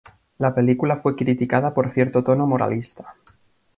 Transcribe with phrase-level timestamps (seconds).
[0.39, 3.13] La película fue criticada por cierto tono moralista.